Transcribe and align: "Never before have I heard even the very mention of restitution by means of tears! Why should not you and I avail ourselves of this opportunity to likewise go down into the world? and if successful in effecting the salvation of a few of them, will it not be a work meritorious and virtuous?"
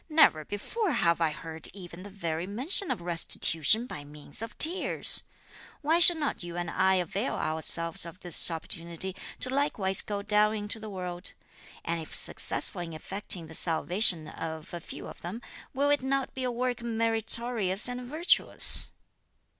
"Never 0.09 0.43
before 0.43 0.93
have 0.93 1.21
I 1.21 1.29
heard 1.29 1.67
even 1.75 2.01
the 2.01 2.09
very 2.09 2.47
mention 2.47 2.89
of 2.89 3.01
restitution 3.01 3.85
by 3.85 4.03
means 4.03 4.41
of 4.41 4.57
tears! 4.57 5.21
Why 5.81 5.99
should 5.99 6.17
not 6.17 6.41
you 6.41 6.57
and 6.57 6.71
I 6.71 6.95
avail 6.95 7.35
ourselves 7.35 8.03
of 8.03 8.19
this 8.21 8.49
opportunity 8.49 9.15
to 9.41 9.51
likewise 9.53 10.01
go 10.01 10.23
down 10.23 10.55
into 10.55 10.79
the 10.79 10.89
world? 10.89 11.33
and 11.85 12.01
if 12.01 12.15
successful 12.15 12.81
in 12.81 12.93
effecting 12.93 13.45
the 13.45 13.53
salvation 13.53 14.27
of 14.27 14.73
a 14.73 14.79
few 14.79 15.05
of 15.05 15.21
them, 15.21 15.39
will 15.71 15.91
it 15.91 16.01
not 16.01 16.33
be 16.33 16.45
a 16.45 16.51
work 16.51 16.81
meritorious 16.81 17.87
and 17.87 18.01
virtuous?" 18.01 18.89